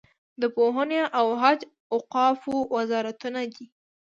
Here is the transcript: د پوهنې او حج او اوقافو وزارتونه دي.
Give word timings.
د 0.41 0.43
پوهنې 0.55 1.01
او 1.19 1.27
حج 1.41 1.59
او 1.67 1.71
اوقافو 1.93 2.55
وزارتونه 2.75 3.41
دي. 3.53 3.65